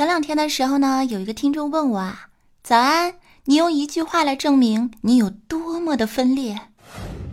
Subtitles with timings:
[0.00, 2.28] 前两天的时候呢，有一个听众问我啊，
[2.62, 6.58] 早安，你用一句话来证明你有多么的分裂。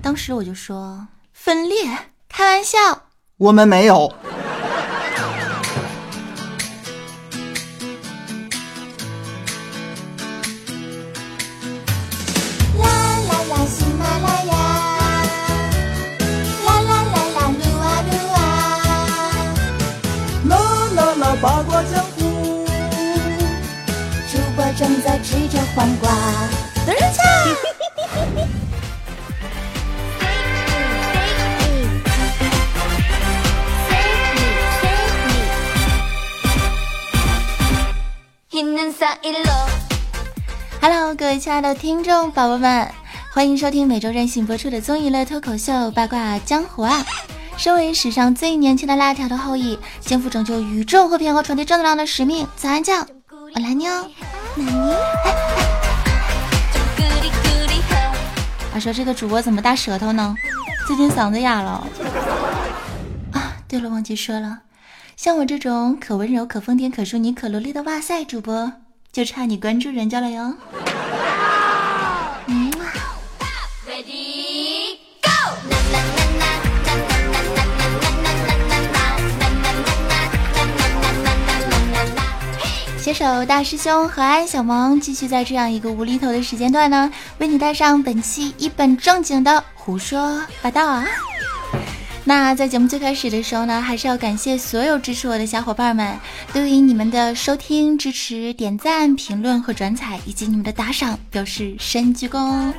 [0.02, 1.86] 当时我就说，分裂？
[2.28, 3.04] 开玩笑，
[3.38, 4.14] 我们没有。
[25.18, 26.12] 在吃着黄瓜。
[26.86, 27.24] 等一下。
[40.80, 42.88] Hello，各位亲爱的听众宝宝们，
[43.34, 47.04] 欢迎收听每周任性播出的综艺乐脱口秀八卦江湖啊！
[47.58, 53.08] 身为史上最年轻的辣条的后裔，肩负拯救宇宙和平和传递正能量的使命，早安酱，
[53.56, 53.92] 我来妞。
[58.74, 60.36] 他说：“这个主播怎么大舌头呢？
[60.86, 61.88] 最近嗓子哑了。”
[63.34, 64.60] 啊，对了，忘记说了，
[65.16, 68.72] 像我这种可温柔、可疯癫、可淑女、可萝莉的哇塞主播，
[69.12, 70.54] 就差你关注人家了哟。
[83.08, 91.06] 携手大师兄和安小萌，继续在这样一个无厘头的时间段呢，为你带上本期一本正经的胡说八道啊！
[92.26, 96.20] 那在节目最开始的时候呢，还是要感谢所有支持我的小伙伴们，
[96.52, 102.74] 对于你们的收听、支持、点赞、评论和转采，以及你们的打赏，表示深鞠躬。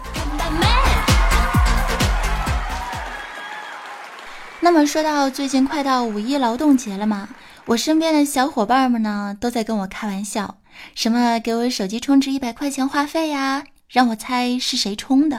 [4.60, 7.26] 那么说到最近快到五一劳动节了嘛？
[7.68, 10.56] 我身边的小伙伴们呢，都在跟我开玩笑，
[10.94, 15.36] 什么给我手机充值一百块钱话费呀，让我猜是谁充的；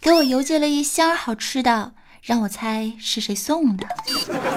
[0.00, 3.86] 给我邮寄了一箱好吃的，让我猜是谁送的；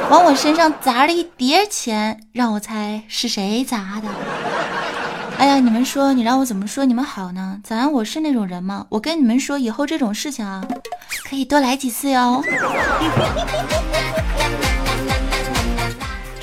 [0.10, 4.10] 往我身上砸了一叠钱，让我猜是谁砸的。
[5.38, 7.62] 哎呀，你们说你让我怎么说你们好呢？
[7.64, 8.84] 咱我是那种人吗？
[8.90, 10.66] 我跟你们说，以后这种事情啊，
[11.30, 12.44] 可以多来几次哟。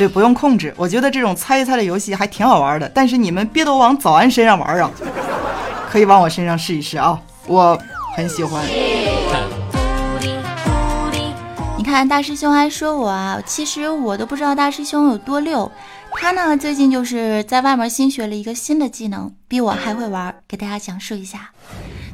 [0.02, 0.74] 对，不用控制。
[0.76, 2.90] 我觉得这种猜一猜的游戏还挺好玩的。
[2.92, 4.90] 但是你们别都往早安身上玩啊，
[5.88, 7.78] 可以往我身上试一试啊，我
[8.16, 8.64] 很喜欢。
[11.76, 15.70] 你看大师兄还说我啊，其实我都不知道大师兄有多溜。
[16.14, 21.50] 他呢最近就是在外面新学了一个新的技能，比我还会玩，给大家讲述一下。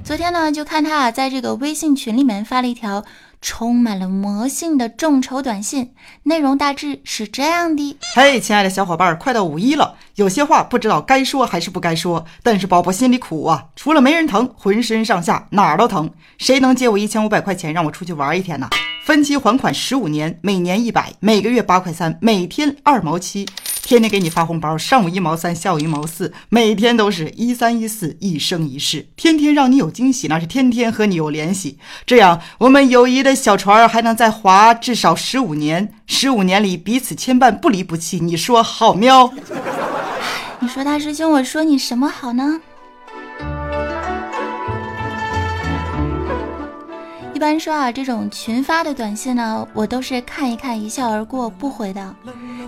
[0.04, 3.02] 昨天呢就看他啊在这个微信群里面发了一条。
[3.40, 5.92] 充满了魔性的众筹短信，
[6.24, 16.10] 内容大致是这样的：嘿，亲爱的小伙伴，快到五一了，有些话不知道该说还是不该说，但是宝宝心里苦啊，除了没人疼，浑身上下哪儿都疼。
[16.38, 18.68] 谁能借我一千五百块钱，让我出去玩一天呢？
[19.04, 23.46] 分期还款十五年，每年一百，每个月八块三，每天二毛七。
[23.88, 39.32] 天天给你发红包，上午一毛三，下午一毛四，每天都是一三一四，一生一世，天天让你有惊喜，那是天天和你有联系，这样我们友谊的小船还能再划至少十五年，十五年里彼此牵绊，不离不弃，你说好喵？
[40.60, 42.60] 你说大师兄，我说你什么好呢？
[47.32, 52.14] 一般说啊，这种群发的短信呢，我都是看一看，一笑而过，不回的。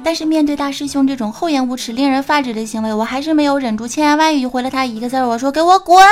[0.02, 6.02] 但是面对大师兄这种厚颜无耻、令人发指的行为，我还是没有忍住，千言万语回了他一个字儿，我说：“给我滚！”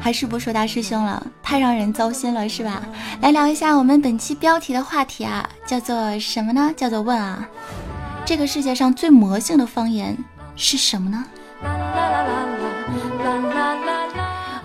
[0.00, 2.82] 还是不说大师兄了，太让人糟心了，是吧？
[3.20, 6.72] 来聊一下我们本期标题的话题啊，叫做什么呢？
[6.76, 7.48] 叫做问啊，
[8.26, 10.18] 这个世界上最魔性的方言
[10.56, 11.24] 是什么呢？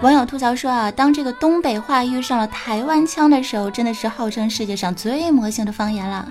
[0.02, 6.26] 网友吐槽说啊，当这个东北话遇上了台湾腔的时候，真的是号称世界上最魔性的方言了。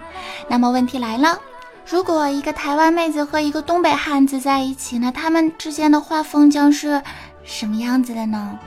[0.48, 1.38] 那么问题来了，
[1.86, 7.02] 如果一个台湾妹子和一个东北汉子在一起，那他们之间的画风将是
[7.44, 8.58] 什么样子的呢？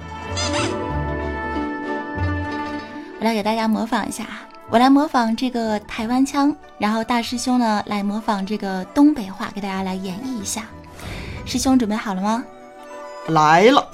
[3.19, 10.65] 我来给大家模仿一下啊，我来模仿这个台湾腔，然后大师兄呢来模仿这个东北话，给大家来演绎一下。
[11.44, 12.44] 师兄准备好了吗？
[13.27, 13.88] 来了。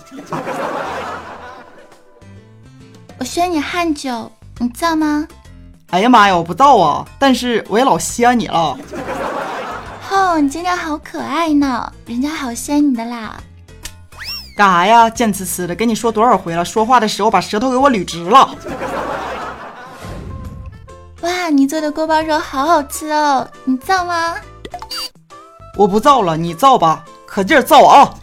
[3.19, 5.27] 我选你汉酒，你造吗？
[5.89, 7.05] 哎呀妈呀，我不造啊！
[7.17, 8.77] 但是我也老仙你了。
[10.09, 13.37] 吼，你今天好可爱呢，人家好仙你的啦。
[14.57, 15.09] 干啥呀？
[15.09, 18.49] 贱呲呲的，跟你说多少回了，说话的时候把舌头给我捋直了。
[21.21, 24.35] 哇，你做的锅包肉好好吃哦，你造吗？
[25.77, 28.13] 我不造了，你造吧，可劲儿造啊！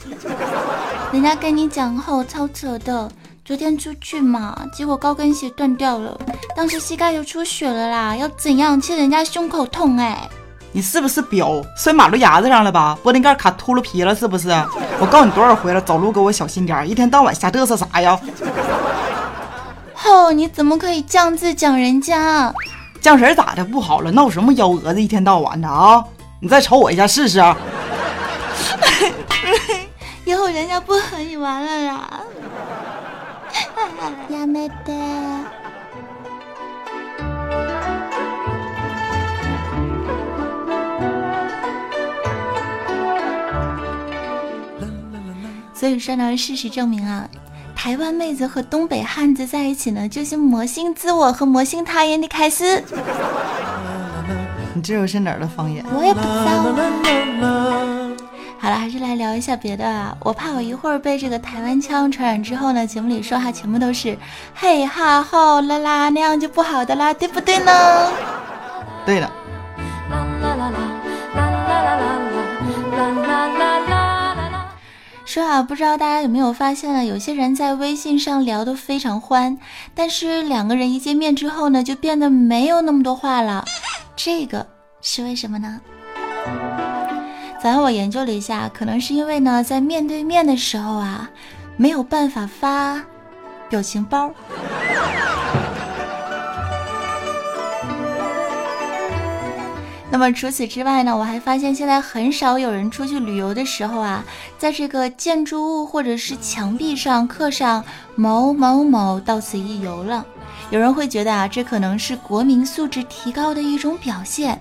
[1.14, 3.08] 人家跟你讲后超扯的，
[3.44, 6.18] 昨天出去嘛，结果高跟鞋断掉了，
[6.56, 8.80] 当时膝盖又出血了啦，要怎样？
[8.80, 10.28] 切人家胸口痛哎！
[10.72, 12.98] 你是不是表摔马路牙子上了吧？
[13.04, 14.48] 玻璃盖卡秃噜皮了是不是？
[14.98, 18.18] 我告诉你多少回了，走路给我小心点，一天到晚瞎嘚瑟啥呀？
[19.94, 20.32] 吼！
[20.32, 22.52] 你怎么可以这样子讲人家？
[23.00, 24.10] 降神咋的不好了？
[24.10, 25.00] 闹什么幺蛾子？
[25.00, 26.04] 一天到晚的啊！
[26.40, 27.40] 你再瞅我一下试试。
[30.24, 32.20] 以后人家不和你玩了啦。
[34.28, 34.94] 亚美的。
[45.74, 47.28] 所以说呢，事实证明啊，
[47.76, 52.82] 台湾妹子和东北汉子在一起呢，就是魔性自我和魔性他人的开始。
[54.72, 55.84] 你这又是哪儿的方言？
[55.92, 57.93] 我也不知道。
[58.64, 60.16] 好了，还是来聊一下别的啊。
[60.20, 64.16] 我怕我一会儿被这个台湾腔传染之后呢，节目里说话全部都是
[64.54, 68.10] 嘿哈吼啦啦，那样就不好的啦，对不对呢？
[69.04, 69.30] 对了。
[75.26, 77.04] 说啊，不知道大家有没有发现呢？
[77.04, 79.58] 有些人在微信上聊得非常欢，
[79.94, 83.62] 但是两个人一见面之后呢，就变得没有那么多话了。
[84.16, 84.66] 这个
[85.02, 85.82] 是为什么呢？
[87.64, 91.30] 早上我研究了一下，可能是因为呢，在面对面的时候啊，
[91.78, 93.02] 没有办法发
[93.70, 94.30] 表情包。
[100.12, 104.22] 那么除此之外呢，我还发现现在很少有人出去旅游的时候啊，
[104.58, 107.82] 在这个建筑物或者是墙壁上刻上
[108.14, 110.22] 某某某到此一游了。
[110.68, 114.60] 有人会觉得啊，这可能是国民素质提高的一种表现。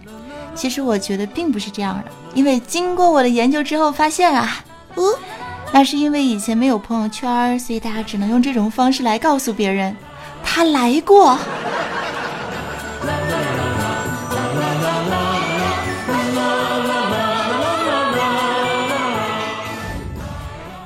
[0.56, 4.64] 其实我觉得并不是这样的，因为经过我的研究之后发现啊，
[4.96, 5.04] 哦，
[5.72, 9.96] 那是因为以前没有朋友圈，所以大家只能用这种方式来告诉别人，
[10.44, 11.38] 他来过。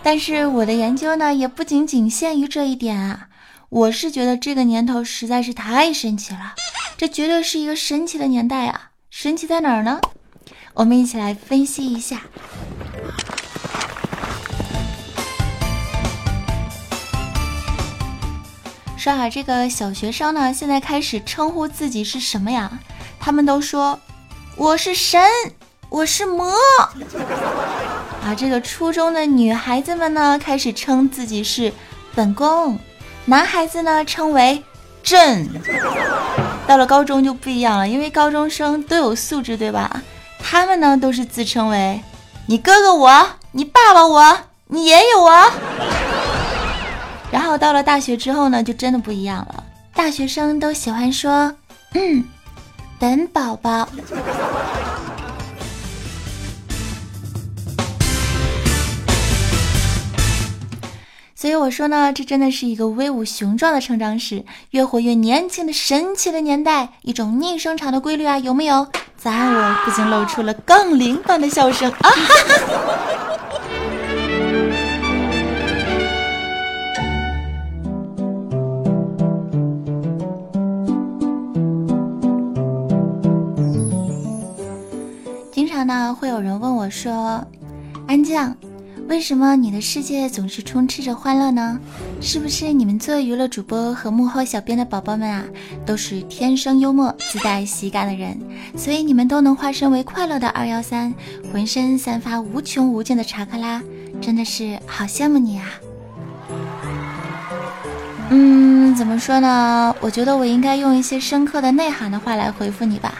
[0.02, 3.28] 但是我的研究呢，也不仅仅限于这一点啊！
[3.68, 6.54] 我是觉得这个年头实在是太神奇了，
[6.98, 8.87] 这绝对是一个神奇的年代啊！
[9.20, 10.00] 神奇在哪儿呢？
[10.76, 12.22] 我们一起来分析一下。
[18.96, 22.72] 说啊，这个小学生呢，现在开始称呼自己是什么呀？
[23.20, 24.00] 他们都说
[24.56, 25.20] 我是神，
[25.90, 26.54] 我是魔。
[28.24, 31.74] 啊，这个初中的女孩子们呢，开始称自己是
[32.14, 32.78] 本宫；
[33.26, 34.64] 男孩子呢，称为
[35.02, 35.50] 朕。
[36.68, 40.02] 到了高中就不一样了，因为高中生都有素质，对吧？
[40.38, 42.02] 他们呢，都是自称为
[42.46, 44.38] 你哥哥我，你爸爸我，
[44.68, 45.52] 你爷爷我。
[47.32, 49.64] 然后到了大学之后呢，就真的不一样了。
[49.94, 51.54] 大学生都喜欢说，
[51.94, 52.24] 嗯，
[53.00, 53.88] 本宝宝。
[61.40, 68.88] 所以我说呢，这真的是一个威武雄壮的成长史，越活越年轻的神奇的年代，一种逆生长的规律啊，有没有？
[69.18, 72.10] 早安，我不禁露出了杠铃般的笑声啊！
[72.10, 72.64] 哈哈。
[85.52, 87.46] 经常呢，会有人问我说
[88.10, 88.58] ：“安酱。”
[89.08, 91.80] 为什么你的世界总是充斥着欢乐呢？
[92.20, 95.46] 是不是你们做娱乐主播和幕后小编的宝宝们啊，
[95.86, 98.38] 都是天生幽默、自带喜感的人，
[98.76, 101.14] 所以你们都能化身为快乐的二幺三，
[101.52, 103.82] 浑身散发无穷无尽的查克拉，
[104.20, 105.66] 真的是好羡慕你啊！
[108.30, 109.96] 嗯，怎么说呢？
[110.02, 113.14] 我觉得我应该用一些深刻的内涵的话来回复你吧。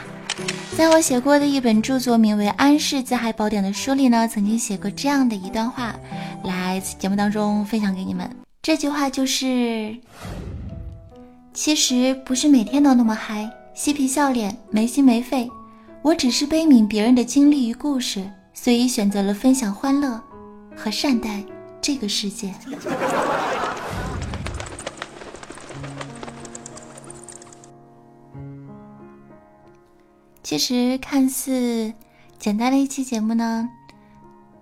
[0.78, 5.92] 在我写过的一本著作名为《安氏自嗨宝典》的书里呢，曾经写过这样的一段话，
[6.44, 8.30] 来节目当中分享给你们。
[8.62, 9.96] 这句话就是：
[11.52, 15.50] 其实不是每天都那么嗨，嬉皮笑脸，没心没肺。
[16.00, 20.22] 我只是悲悯别人的经历与故事，所以选择了分享欢乐
[20.76, 21.42] 和善待
[21.82, 22.54] 这个世界。
[30.48, 31.92] 其实看似
[32.38, 33.68] 简单的一期节目呢，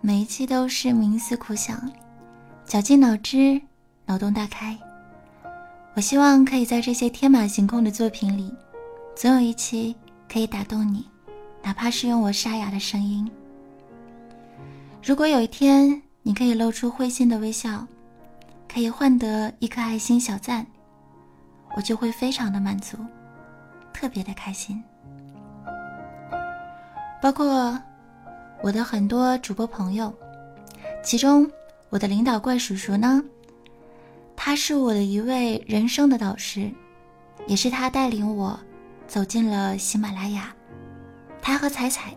[0.01, 1.93] 每一期都是冥思苦想、
[2.65, 3.63] 绞尽脑汁、
[4.05, 4.77] 脑洞大开。
[5.95, 8.53] 我希望可以在这些天马行空的作品里，
[9.15, 9.95] 总有一期
[10.29, 11.09] 可以打动你，
[11.63, 13.31] 哪怕是用我沙哑的声音。
[15.05, 17.87] 如果有一天你可以露出会心的微笑，
[18.69, 20.67] 可以换得一颗爱心小赞，
[21.77, 22.97] 我就会非常的满足，
[23.93, 24.83] 特别的开心。
[27.27, 27.77] 包括
[28.63, 30.15] 我的很多主播朋友，
[31.03, 31.51] 其中
[31.91, 33.21] 我的领导怪叔叔呢，
[34.37, 36.71] 他是我的一位人生的导师，
[37.49, 38.57] 也是他带领我
[39.09, 40.55] 走进了喜马拉雅。
[41.43, 42.17] 他和彩彩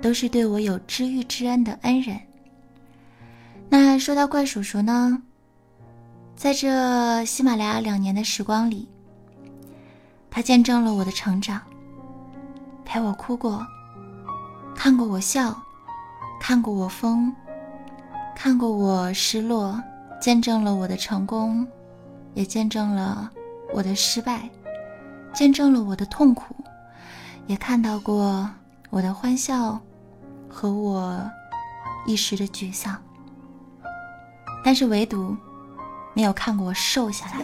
[0.00, 2.18] 都是对我有知遇之恩的恩人。
[3.68, 5.22] 那说到怪叔叔呢，
[6.34, 8.88] 在这喜马拉雅两年的时光里，
[10.30, 11.60] 他见证了我的成长，
[12.86, 13.62] 陪我哭过。
[14.76, 15.60] 看过我笑，
[16.38, 17.34] 看过我疯，
[18.36, 19.82] 看过我失落，
[20.20, 21.66] 见证了我的成功，
[22.34, 23.28] 也见证了
[23.74, 24.48] 我的失败，
[25.34, 26.54] 见证了我的痛苦，
[27.48, 28.48] 也看到过
[28.90, 29.80] 我的欢笑
[30.48, 31.20] 和我
[32.06, 32.96] 一时的沮丧。
[34.64, 35.36] 但是唯独
[36.14, 37.40] 没有看过我瘦下来。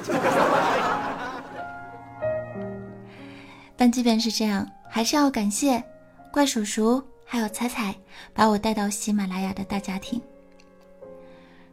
[3.77, 5.83] 但即便是这样，还是要感谢
[6.31, 7.03] 怪叔叔。
[7.33, 7.95] 还有彩彩
[8.35, 10.21] 把我带到喜马拉雅的大家庭。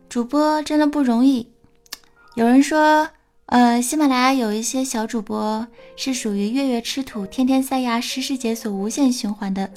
[0.08, 1.46] 主播真的不容易。
[2.36, 3.10] 有人说，
[3.48, 9.70] 呃，喜马拉雅有一些小主播是属于月月吃土、天天塞牙、时时解锁、无限循环的，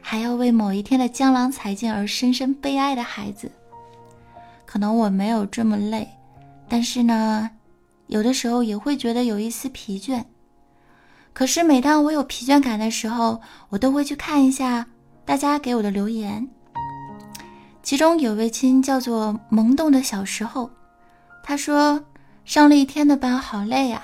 [0.00, 3.52] 还要为某一天的江郎才尽而深深悲哀的孩子。
[4.64, 6.08] 可能我没有这么累，
[6.66, 7.50] 但是呢，
[8.06, 10.24] 有的时候也会觉得有一丝疲倦。
[11.34, 14.86] 可是每当我有疲倦感的时候，我都会去看一下。
[15.26, 16.48] 大家给我的留言，
[17.82, 20.70] 其中有位亲叫做萌动的小时候，
[21.42, 22.02] 他说
[22.44, 24.02] 上了一天的班好累呀，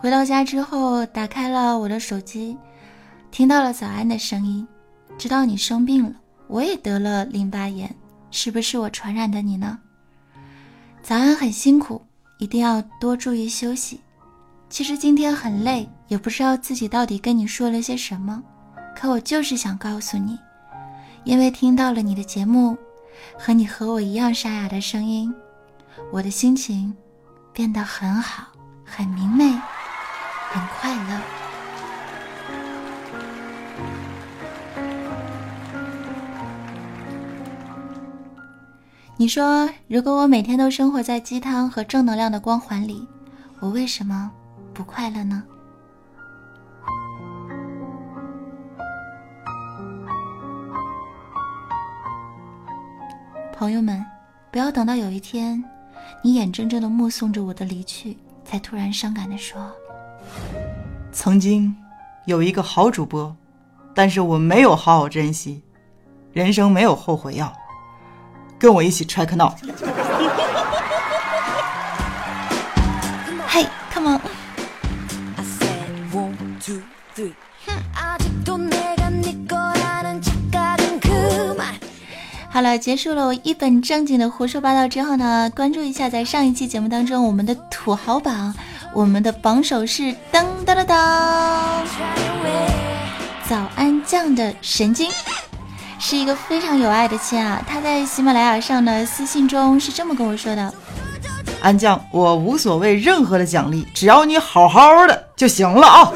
[0.00, 2.56] 回到家之后打开了我的手机，
[3.30, 4.66] 听到了早安的声音，
[5.18, 6.14] 知道你生病了，
[6.48, 7.94] 我也得了淋巴炎，
[8.30, 9.78] 是不是我传染的你呢？
[11.02, 12.00] 早安很辛苦，
[12.38, 14.00] 一定要多注意休息。
[14.70, 18.42] 其实今天很累，也不知道自己到底跟你说了些什么，
[18.96, 20.38] 可我就是想告诉你。
[21.26, 22.78] 因为听到了你的节目，
[23.36, 25.34] 和你和我一样沙哑的声音，
[26.12, 26.96] 我的心情
[27.52, 28.44] 变得很好，
[28.84, 29.44] 很明媚，
[30.48, 31.20] 很快乐。
[39.16, 43.04] 你说，如果我每天都生活在鸡汤和正能量的光环里，
[43.58, 44.30] 我为什么
[44.72, 45.42] 不快乐呢？
[53.58, 54.04] 朋友们，
[54.50, 55.64] 不要等到有一天，
[56.20, 59.72] 你眼睁睁的目送着我的离去，才突然伤感的说
[61.10, 61.74] ：“曾经
[62.26, 63.34] 有一个好主播，
[63.94, 65.62] 但是我没有好好珍惜。
[66.34, 67.50] 人生没有后悔药，
[68.58, 69.50] 跟我一起 try now。
[73.48, 74.20] 嘿，come on。
[82.56, 88.54] 好了，结束了我一本正经的胡说八道之后呢，关注一下，在上一期节目当中，我们的土豪榜，
[88.94, 90.96] 我们的榜首是噔噔噔噔，
[93.46, 95.10] 早安酱的神经，
[95.98, 100.72] 是一个非常有爱的亲啊，他在喜马拉雅上的私信中是这么跟我说的：
[101.60, 106.10] 安酱，我无所谓任何的奖励，只要你好好的就行了啊。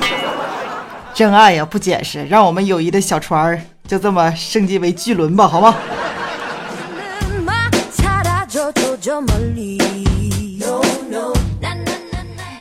[1.12, 5.76] 真爱呀，不解释，让我们友谊的小船就这么升级为巨轮吧，好吗？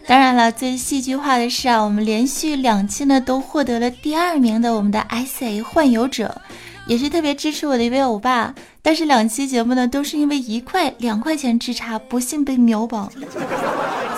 [0.08, 6.42] 当然了，最戏剧化的是啊，我们连续两期呢都获得了第二名的我们的 S A 幻游者，
[6.88, 8.56] 也是特别支持我的一位欧巴。
[8.82, 13.12] 但是两期节目呢都是因为一块两块钱之差，不幸被秒榜。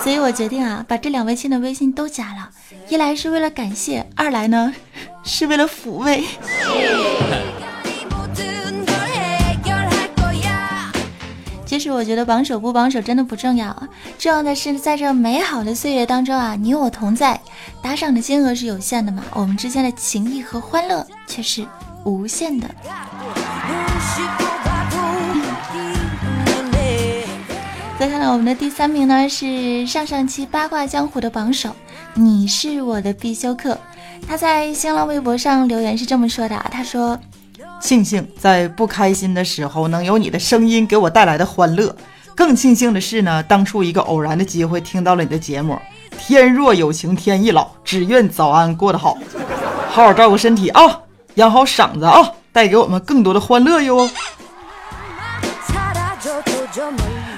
[0.02, 2.48] 所以我决定啊，把这两位亲的微信都加了，
[2.88, 4.72] 一来是为了感谢，二来呢
[5.24, 6.24] 是为了抚慰。
[11.72, 13.74] 其实我觉得榜首不榜首真的不重要，
[14.18, 17.40] 重要的是在这美好的岁月当中啊，你我同在。
[17.80, 21.66] 打赏的金额是有限的嘛，我们之间的情谊和欢乐却是
[22.04, 22.68] 无限的。
[27.98, 31.74] 再看到我们的第三名呢，是上上期八卦江湖的榜首，
[32.12, 33.78] 你是我的必修课。
[34.28, 37.18] 他在新浪微博上留言是这么说的，他说。
[37.82, 41.94] 庆幸在不开心的时候能有你的声音给我带来的欢乐，
[42.36, 45.76] 更庆幸的是呢，当初一个偶然的机会听到了你的节目，
[46.16, 49.18] 天若有情天亦老，只愿早安过得好，
[49.90, 51.00] 好好照顾身体啊，
[51.34, 54.08] 养好嗓子啊，带给我们更多的欢乐哟。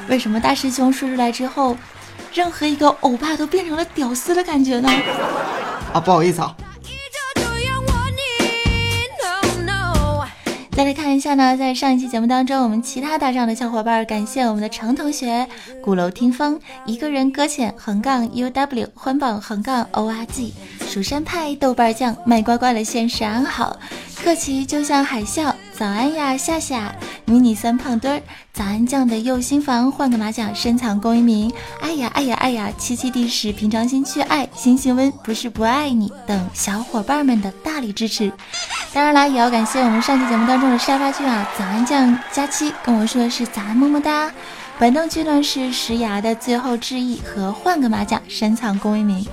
[0.08, 1.74] 为什么大师兄说出来之后，
[2.34, 4.90] 任何一个欧巴都变成了屌丝的感觉呢？
[5.94, 6.54] 啊，不好意思啊。
[10.76, 15.46] 再来看一下呢，在上一期节目当中，我们其他打赏的小伙伴，感谢我们的程同学、
[15.80, 20.52] 鼓楼听风、一个人搁浅横杠 uw 欢榜横杠 org、
[20.88, 23.78] 蜀山派豆瓣酱卖乖乖的现实安好，
[24.20, 26.92] 客气就像海啸，早安呀夏夏，
[27.24, 28.20] 迷你三胖墩儿，
[28.52, 31.52] 早安酱的右心房换个马甲深藏功与名，
[31.82, 38.32] 哎呀哎呀哎呀，七七地时平常心去爱，星星温不是不爱你等小伙伴们的大力支持。
[38.94, 44.30] 当然啦，也要感谢我们上期节目当中的沙发君啊，早安酱佳期跟我说的是早安么么哒。
[44.78, 49.26] 本动区呢是石牙的最后致意和换个马甲深藏功与名。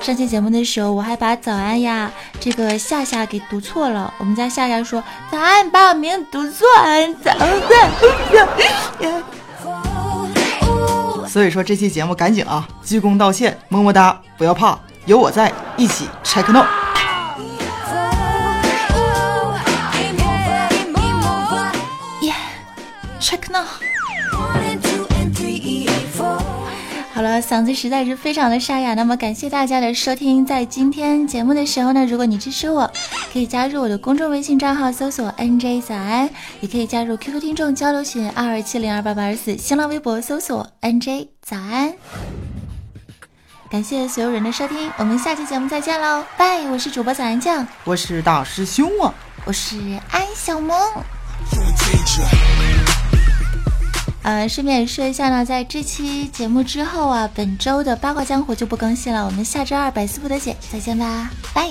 [0.00, 2.08] 上期节目的时候我还把早安呀
[2.38, 6.64] 这个夏夏给读错了，我们家夏夏说早安把我名读错，
[7.20, 7.50] 早安。
[11.28, 16.64] 所以说这期节目赶紧啊鞠躬道歉，么么哒，不要怕，有我在，一起 check no。
[23.28, 23.66] Check now。
[27.12, 30.46] 好了，嗓子实在是非常的沙哑，那么感谢大家的收听。
[30.46, 32.90] 在今天节目的时候呢，如果你支持我，
[33.30, 36.30] 可以加入我的公众微信账号，搜索 NJ 早安，
[36.60, 41.92] 也可以加入 QQ 听众交流群二二七零二八八二四，新浪微博搜索 NJ 早安。
[43.70, 46.62] 感谢所有人的收听，我们下期节目再见喽，拜！
[46.70, 49.12] 我是主播早安酱，我是大师兄啊，
[49.44, 49.76] 我是
[50.12, 50.74] 安小萌。
[54.28, 61.70] 呃，顺便说一下呢，在这期节目之后啊，本周的八卦江湖就不更新了，我们下周二百思不得解，再见吧，拜。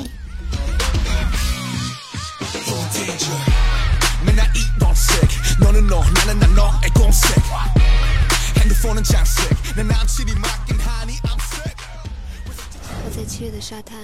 [13.05, 14.00] 我在七月的沙滩，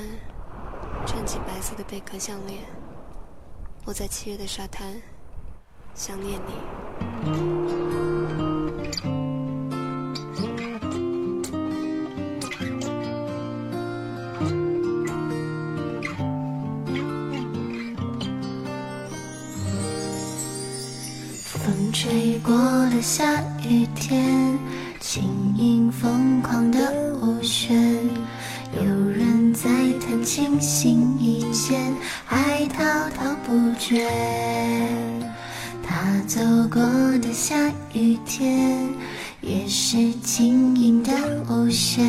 [1.08, 2.60] 穿起白色的贝壳项链。
[3.84, 4.94] 我在七月的沙滩，
[5.96, 8.13] 想念你。
[22.44, 22.54] 过
[22.90, 24.60] 的下雨天，
[25.00, 25.24] 轻
[25.56, 27.74] 盈疯狂的舞旋，
[28.76, 29.70] 有人在
[30.02, 31.80] 谈情心意间，
[32.26, 34.06] 还滔滔不绝。
[35.82, 36.82] 他走过
[37.20, 37.56] 的下
[37.94, 38.90] 雨天，
[39.40, 41.14] 也是轻盈的
[41.50, 42.06] 舞旋，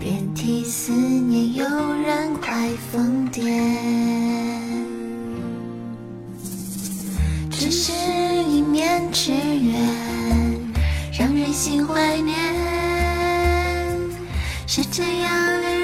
[0.00, 1.64] 遍体思念，有
[2.02, 3.44] 人快疯癫。
[7.50, 7.92] 只是
[9.12, 9.74] 之远，
[11.18, 12.36] 让人心怀念。
[14.66, 15.77] 是这样的